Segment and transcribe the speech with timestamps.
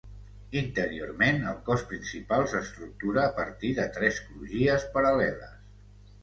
[0.59, 5.55] Interiorment el cos principal s'estructura a partir de tres crugies paral·leles.